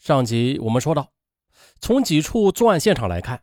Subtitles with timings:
[0.00, 1.12] 上集我们说到，
[1.78, 3.42] 从几处作案现场来看，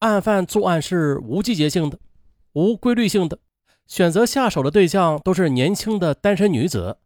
[0.00, 1.96] 案犯作案是无季节性的、
[2.54, 3.38] 无规律性的，
[3.86, 6.98] 选择下手的对象都是年轻的单身女子，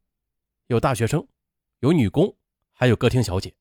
[0.68, 1.28] 有大学生，
[1.80, 2.34] 有女工，
[2.72, 3.54] 还有歌厅小姐，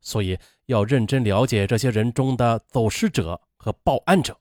[0.00, 4.38] 所以要认真了解这些人中的走失者和报案者。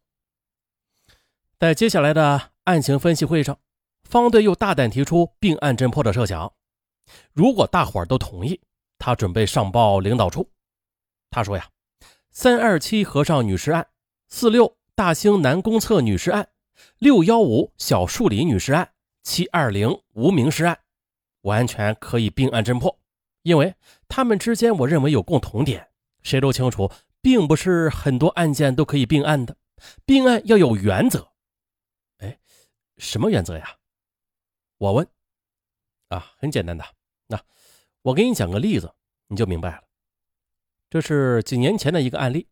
[1.57, 3.57] 在接下来的案情分析会上，
[4.03, 6.53] 方队又大胆提出并案侦破的设想，
[7.33, 8.61] 如果大伙儿都同意。
[8.99, 10.51] 他准备上报领导处。
[11.31, 11.69] 他说：“呀，
[12.29, 13.87] 三二七和尚女尸案，
[14.27, 16.49] 四六大兴南公厕女尸案，
[16.97, 18.93] 六幺五小树林女尸案，
[19.23, 20.77] 七二零无名尸案，
[21.41, 22.99] 完全可以并案侦破。
[23.43, 23.73] 因为
[24.07, 25.89] 他们之间，我认为有共同点。
[26.21, 26.91] 谁都清楚，
[27.21, 29.55] 并不是很多案件都可以并案的。
[30.05, 31.31] 并案要有原则。
[32.17, 32.37] 哎，
[32.97, 33.77] 什么原则呀？
[34.77, 35.07] 我问。
[36.09, 36.83] 啊，很简单的。
[37.27, 37.39] 那。”
[38.09, 38.91] 我给你讲个例子，
[39.27, 39.83] 你就明白了。
[40.89, 42.47] 这是几年前的一个案例，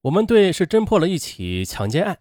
[0.00, 2.20] 我们队是侦破了一起强奸案。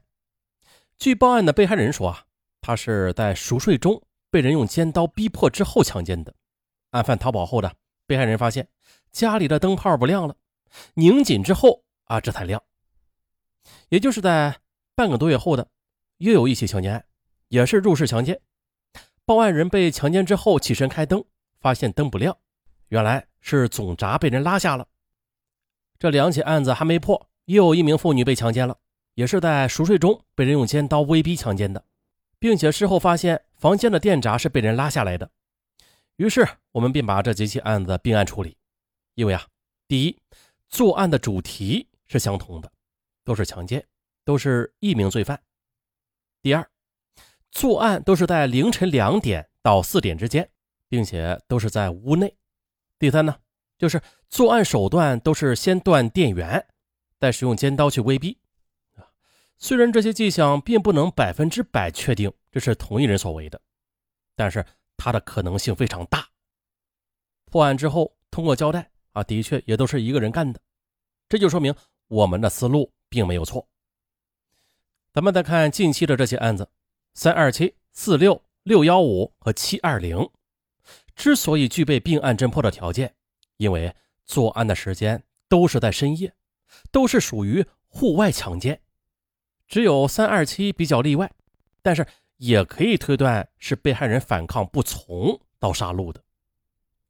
[0.98, 2.26] 据报案的被害人说啊，
[2.60, 6.34] 他是在熟睡中被人用尖刀逼迫之后强奸的。
[6.92, 7.74] 案犯逃跑后的
[8.06, 8.68] 被害人发现
[9.12, 10.36] 家里的灯泡不亮了，
[10.96, 12.62] 拧紧之后啊，这才亮。
[13.88, 14.60] 也就是在
[14.94, 15.70] 半个多月后的
[16.18, 17.06] 又有一起强奸案，
[17.48, 18.42] 也是入室强奸。
[19.24, 21.24] 报案人被强奸之后起身开灯，
[21.62, 22.38] 发现灯不亮。
[22.90, 24.88] 原来是总闸被人拉下了。
[26.00, 28.78] 这两起案子还没破，又有一名妇女被强奸了，
[29.16, 31.84] 也是在熟睡中被人用尖刀威逼强奸的，
[32.40, 35.30] 并且事后发现房间的电闸是被人拉下来的。
[36.18, 38.58] 于是我们便把这几起案子并案处理。
[39.16, 39.48] 因为啊，
[39.88, 40.20] 第一，
[40.70, 42.72] 作案的主题是相同的，
[43.24, 43.84] 都是强奸，
[44.24, 45.36] 都是一名罪犯；
[46.44, 46.70] 第二，
[47.50, 50.48] 作案都是在凌晨两点到四点之间，
[50.88, 52.36] 并且都是在屋内。
[53.00, 53.36] 第三呢，
[53.78, 56.68] 就是作案手段都是先断电源，
[57.20, 58.38] 再使用尖刀去威逼。
[59.60, 63.60] 虽然这些迹象并不能百分之百确定这是同一人所为的，
[64.36, 64.66] 但是
[64.96, 66.28] 它的可能性非常大。
[67.46, 70.60] 破案之后，通过交代啊，的确也都是一个人干的，
[71.30, 71.74] 这就说明
[72.08, 73.68] 我们的思路并没有错。
[75.14, 76.70] 咱们再看近期的这些案子：
[77.14, 80.30] 三二七、四六、六幺五和七二零。
[81.18, 83.16] 之所以具备并案侦破的条件，
[83.58, 86.36] 因为作案的时间都是在深夜，
[86.92, 88.80] 都是属于户外强奸，
[89.68, 91.32] 只有三二七比较例外，
[91.82, 92.06] 但是
[92.38, 96.24] 也可以推断是被害人反抗不从到杀戮的，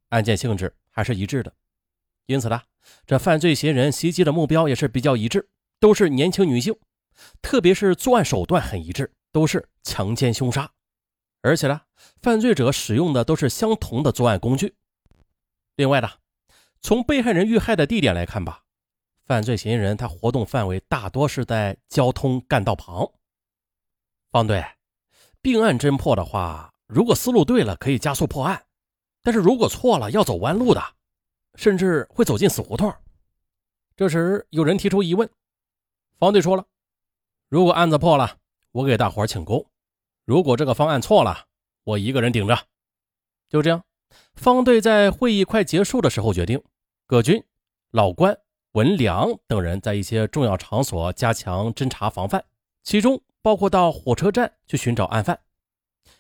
[0.08, 1.54] 案件性质还是一致的，
[2.28, 2.62] 因此呢，
[3.06, 5.50] 这犯罪嫌疑人袭击的目标也是比较一致，
[5.82, 6.74] 都是年轻女性，
[7.42, 10.72] 特别是作案手段很一致，都是强奸凶杀。
[11.48, 11.82] 而且呢，
[12.22, 14.76] 犯罪者使用的都是相同的作案工具。
[15.78, 16.10] 另外呢，
[16.82, 18.64] 从被害人遇害的地点来看吧，
[19.24, 23.10] 犯罪嫌疑人他活动范围大多是在交通干道旁。
[24.30, 24.62] 方队，
[25.42, 28.58] 并案侦破的话，如果思路对了，可以加速破案；
[29.24, 30.84] 但是如果错了，要走弯路的，
[31.56, 32.94] 甚至会走进死胡同。
[33.96, 35.30] 这时有人提出疑问，
[36.20, 36.66] 方队说了
[37.48, 38.38] ：“如果案子破了，
[38.72, 39.66] 我给大伙请功。”
[40.28, 41.46] 如果这个方案错了，
[41.86, 42.60] 我一个人顶着。
[43.48, 43.82] 就这样，
[44.36, 46.62] 方队在会议快结束的时候决定，
[47.06, 47.42] 葛军、
[47.92, 48.38] 老关、
[48.74, 52.44] 文良等人在一些重要场所加强侦查防范，
[52.84, 55.40] 其中包括到火车站去寻找案犯。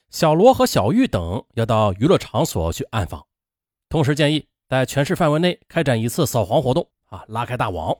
[0.09, 3.27] 小罗和小玉等要到娱乐场所去暗访，
[3.89, 7.97] 同时建议在全市范围内开展一次扫黄活动啊，拉开大网。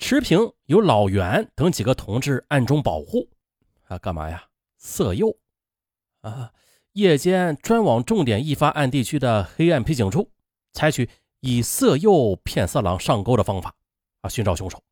[0.00, 3.28] 持平由老袁等几个同志暗中保护
[3.86, 4.46] 啊，干嘛呀？
[4.82, 5.38] 色诱，
[6.22, 6.52] 啊！
[6.94, 10.30] 夜间专往重点易发案地区的黑暗僻静处，
[10.72, 11.08] 采取
[11.40, 13.74] 以色诱骗色狼上钩的方法，
[14.22, 14.82] 啊，寻找凶手。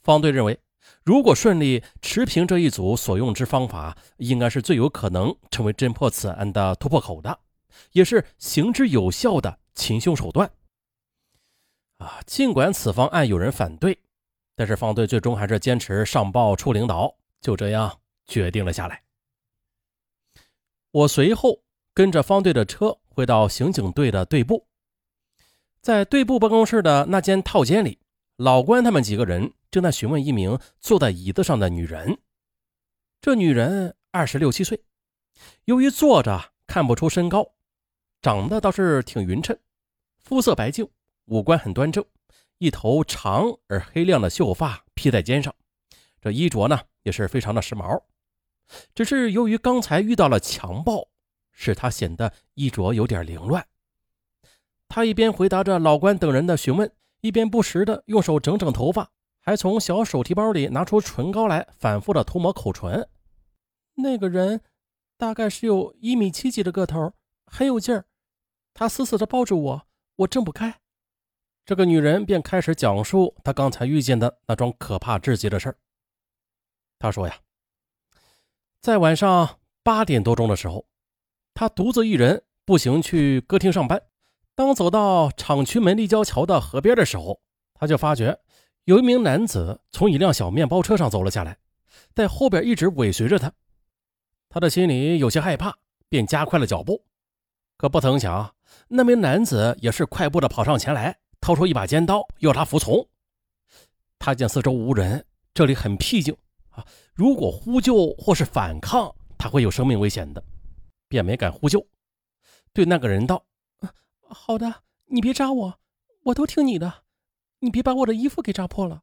[0.00, 0.58] 方队认为，
[1.02, 7.40] 如果顺利持平这一组所用之方法，应该是最有可能成为侦破此案的突破口的，
[7.92, 10.50] 也是行之有效的擒凶手段。
[11.98, 13.98] 啊，尽管此方案有人反对，
[14.54, 17.16] 但是方队最终还是坚持上报处领导。
[17.40, 18.00] 就这样。
[18.28, 19.02] 决定了下来。
[20.92, 24.68] 我随后跟着方队的车回到刑警队的队部，
[25.80, 27.98] 在队部办公室的那间套间里，
[28.36, 32.18] 老关他们几个人正在询问一名坐在椅子上的女人。
[33.20, 34.80] 这女人二十六七岁，
[35.64, 37.54] 由于坐着看不出身高，
[38.22, 39.58] 长得倒是挺匀称，
[40.20, 40.88] 肤色白净，
[41.24, 42.04] 五官很端正，
[42.58, 45.54] 一头长而黑亮的秀发披在肩上，
[46.20, 48.00] 这衣着呢也是非常的时髦。
[48.94, 51.08] 只是由于刚才遇到了强暴，
[51.50, 53.66] 使他显得衣着有点凌乱。
[54.88, 59.10] 他一边回答着老关等人的询问，一边不时的用手整整头发，
[59.40, 63.08] 还从小手提包里拿出唇膏来，反复的涂抹口唇。
[63.94, 64.62] 那个人
[65.16, 67.12] 大概是有一米七几的个头，
[67.46, 68.06] 很有劲儿。
[68.72, 69.86] 他死死的抱住我，
[70.16, 70.80] 我挣不开。
[71.66, 75.76] 这个女人便开始讲述她刚才遇见的那桩可怕至极的事儿。
[76.98, 77.40] 她说呀，
[78.80, 80.86] 在晚上八点多钟的时候，
[81.52, 84.00] 她独自一人步行去歌厅上班。
[84.54, 87.40] 当走到厂区门立交桥的河边的时候，
[87.74, 88.38] 他就发觉
[88.84, 91.58] 有一名男子从一辆小面包车上走了下来，
[92.14, 93.52] 在后边一直尾随着他。
[94.48, 95.76] 他的心里有些害怕，
[96.08, 97.04] 便加快了脚步。
[97.76, 98.54] 可不曾想，
[98.88, 103.08] 那名男子也是快步的跑上前来，掏出一把尖刀要他服从。
[104.18, 106.36] 他见四周无人，这里很僻静
[106.78, 110.42] 啊，如果呼救或是反抗，他会有生命危险的，
[111.08, 111.84] 便没敢呼救，
[112.72, 113.44] 对那个人道。
[114.28, 115.80] 好的，你别扎我，
[116.22, 117.02] 我都听你的。
[117.58, 119.02] 你别把我的衣服给扎破了。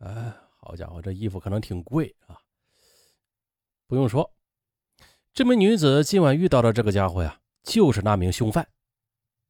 [0.00, 2.38] 哎，好家伙，这衣服可能挺贵啊。
[3.86, 4.34] 不用说，
[5.32, 8.68] 这名女子今晚遇到的这个家伙呀，就是那名凶犯。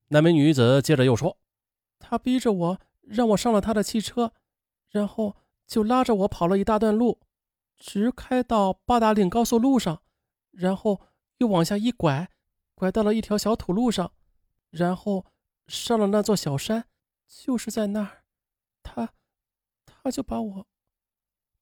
[0.08, 1.36] 那名女子接着又说
[1.98, 4.32] ：“他逼着我，让我上了他的汽车，
[4.90, 5.34] 然后
[5.66, 7.20] 就拉着我跑了一大段路，
[7.76, 10.02] 直开到八达岭高速路上，
[10.50, 11.00] 然后
[11.38, 12.30] 又往下一拐，
[12.74, 14.12] 拐到了一条小土路上。”
[14.70, 15.24] 然后
[15.68, 16.86] 上了那座小山，
[17.26, 18.24] 就是在那儿，
[18.82, 19.14] 他，
[19.86, 20.66] 他就把我。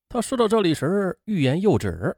[0.09, 2.17] 他说到这里时欲言又止，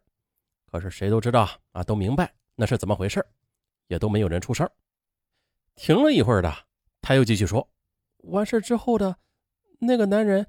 [0.66, 3.24] 可是谁都知道啊，都明白那是怎么回事，
[3.88, 4.68] 也都没有人出声。
[5.76, 6.52] 停了一会儿的，
[7.02, 7.70] 他又继续说
[8.24, 9.18] ：“完事之后的，
[9.80, 10.48] 那个男人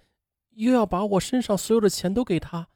[0.58, 2.69] 又要把我身上所有的钱都给他，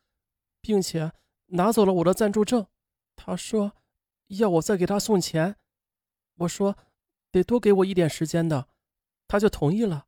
[0.60, 1.12] 并且
[1.46, 2.66] 拿走了我的暂住证。
[3.14, 3.72] 他说
[4.28, 5.56] 要我再给他送钱，
[6.38, 6.76] 我说。”
[7.32, 8.68] 得多给我一点时间的，
[9.26, 10.06] 他就同意了。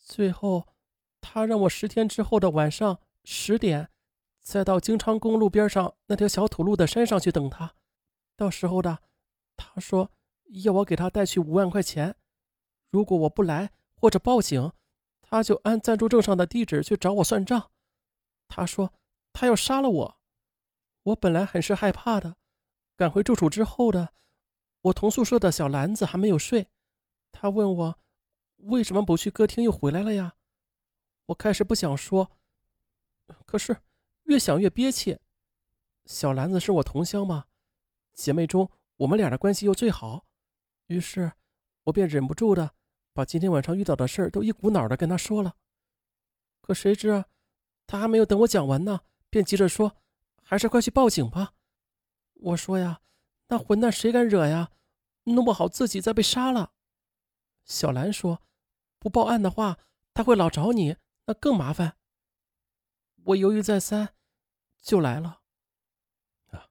[0.00, 0.66] 最后，
[1.20, 3.88] 他让我十天之后的晚上十点，
[4.42, 7.76] 再到京昌公路边上那条小土路的山上去等他。
[8.36, 8.98] 到时候的，
[9.56, 10.10] 他说
[10.64, 12.16] 要我给他带去五万块钱。
[12.90, 14.72] 如果我不来或者报警，
[15.28, 17.72] 他就按暂住证上的地址去找我算账。
[18.46, 18.94] 他说
[19.32, 20.18] 他要杀了我。
[21.02, 22.36] 我本来很是害怕的，
[22.96, 24.14] 赶回住处之后的。
[24.82, 26.68] 我同宿舍的小兰子还没有睡，
[27.32, 27.98] 他问我
[28.58, 30.36] 为什么不去歌厅又回来了呀？
[31.26, 32.38] 我开始不想说，
[33.44, 33.76] 可是
[34.24, 35.18] 越想越憋气。
[36.04, 37.46] 小兰子是我同乡嘛，
[38.14, 40.24] 姐妹中我们俩的关系又最好，
[40.86, 41.32] 于是
[41.82, 42.74] 我便忍不住的
[43.16, 45.54] 把今天晚上遇到的事儿都一股脑的跟他说了。
[46.60, 47.24] 可谁知，
[47.86, 49.96] 他还没有等我讲完呢，便急着说
[50.44, 51.54] ：“还是快去报警吧。”
[52.34, 53.00] 我说呀。
[53.48, 54.72] 那混蛋谁敢惹呀？
[55.24, 56.72] 弄不好自己再被杀了。
[57.64, 58.42] 小兰说
[58.98, 59.78] ：“不报案的话，
[60.12, 60.96] 他会老找你，
[61.26, 61.96] 那更麻烦。”
[63.24, 64.14] 我犹豫再三，
[64.82, 65.40] 就来了。
[66.50, 66.68] 啊，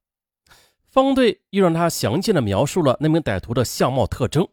[0.84, 4.46] 方队又让他详尽的描述了那名歹徒的相貌特征，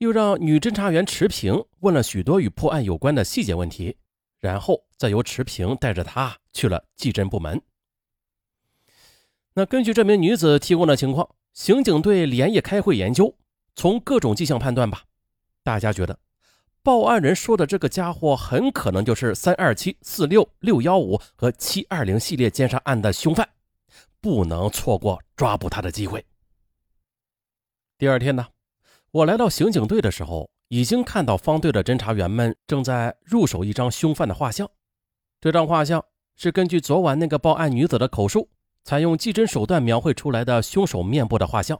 [0.00, 3.96] 又让女侦查员池平问了许多与破案有关的细节问题，
[4.38, 7.62] 然后再由池平带着他去了技侦部门。
[9.54, 11.28] 那根据这名女子提供的情况。
[11.52, 13.36] 刑警队连夜开会研究，
[13.74, 15.02] 从各种迹象判断吧，
[15.64, 16.16] 大家觉得
[16.80, 23.46] 报案人说的这个家伙很可能就是三二七、四六、六幺五和七二零系列奸杀案的凶犯，
[24.20, 26.24] 不能错过抓捕他的机会。
[27.98, 28.46] 第二天呢，
[29.12, 34.70] 我来到刑警队的时候，已经看到方队的侦查员们正在入手一张凶犯的画像，
[35.40, 36.04] 这张画像
[36.36, 38.48] 是根据昨晚那个报案女子的口述。
[38.82, 41.78] 采用技侦手段描绘出来的凶手面部的画像，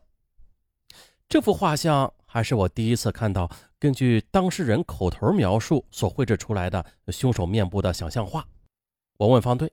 [1.29, 8.47] 这幅画像还是我第一次看到根据当事人口头描述所绘制出来的凶手面部的想象画。
[9.17, 9.73] 我问方队：“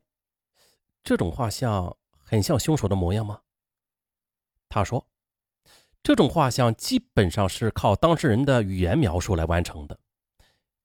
[1.04, 3.42] 这种画像很像凶手的模样吗？”
[4.70, 5.06] 他说
[6.08, 10.00] ：“这种画像基本上是靠当事人的语言描述来完成的，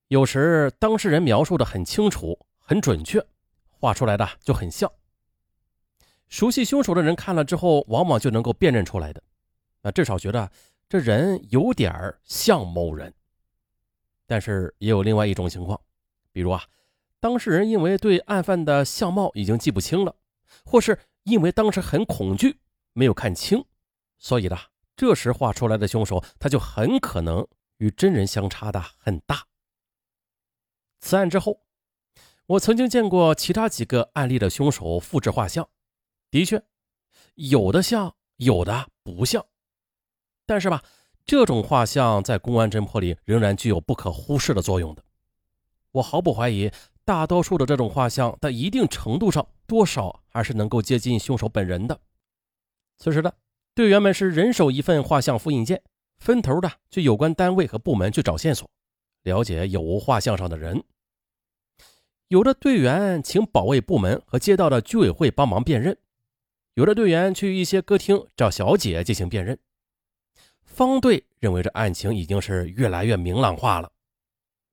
[0.08, 3.24] 有时当事人描述的很清楚、很准确，
[3.70, 4.90] 画出来的就很像。”
[6.26, 9.22] 熟悉凶手的人看了之后，往往就能够辨认出来的。
[9.82, 10.50] 那至少觉得
[10.88, 13.14] 这人有点像某人。
[14.26, 15.80] 但是也有另外一种情况，
[16.32, 16.64] 比如啊，
[17.20, 20.16] 当事人因为对案犯的相貌已经记不清了，
[20.64, 22.58] 或是因为当时很恐惧
[22.92, 23.64] 没有看清，
[24.18, 24.58] 所以呢，
[24.96, 27.46] 这时画出来的凶手他就很可能
[27.78, 29.46] 与真人相差的很大。
[31.00, 31.62] 此案之后，
[32.46, 35.68] 我曾经见过其他几个案例的凶手复制画像。
[36.30, 36.62] 的确，
[37.34, 39.44] 有的像，有的不像。
[40.46, 40.82] 但是吧，
[41.24, 45.04] 这种画像在公安侦破里仍然具有不可忽视的作用的。
[45.92, 46.70] 我毫不怀疑，
[47.04, 52.00] 大多数的这种画像在一定程度上，多少还是能够接近凶手本人的。
[52.98, 53.34] 此时的
[53.74, 55.82] 队员们是人手一份画像复印件，
[56.18, 58.68] 分头的去有关单位和部门去找线索，
[59.22, 60.84] 了解有无画像上的人。
[62.28, 65.96] 有的队员请保卫部门和街道的居委会帮忙辨认，
[66.74, 69.58] 有的队员去一些歌厅找小姐进行辨认。
[70.64, 73.90] 方队认为这案情已经是越来越明朗化了。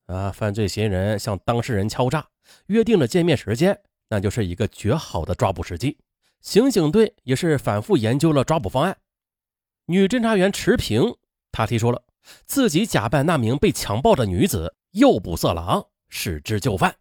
[0.08, 2.28] 啊，犯罪嫌疑人向当事人敲诈，
[2.68, 3.80] 约定了见面时间，
[4.10, 5.98] 那就是一个绝好的抓捕时机。
[6.42, 8.98] 刑警队也是反复研究了抓捕方案。
[9.86, 11.16] 女侦查员池平，
[11.52, 12.04] 她提出了
[12.46, 16.96] 自己假扮那名被强暴的女子，诱捕色狼，使之就范。